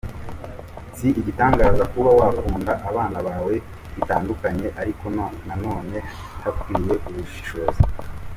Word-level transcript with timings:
Si 0.97 1.07
igitangaza 1.19 1.83
kuba 1.93 2.09
wakunda 2.19 2.71
abana 2.89 3.19
bawe 3.27 3.55
bitandukanye 3.95 4.67
ariko 4.81 5.05
na 5.47 5.55
none 5.63 5.97
hakwiye 6.43 6.93
ubushishozi. 7.07 7.81